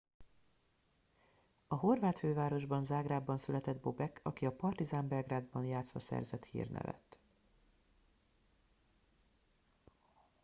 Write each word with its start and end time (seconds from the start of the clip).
a 1.67 1.75
horvát 1.75 2.19
fővárosban 2.19 2.83
zágrábban 2.83 3.37
született 3.37 3.77
bobek 3.81 4.19
aki 4.23 4.45
a 4.45 4.55
partizan 4.55 5.07
belgrádban 5.07 5.65
játszva 5.65 5.99
szerzett 5.99 6.45
hírnevet 6.45 7.19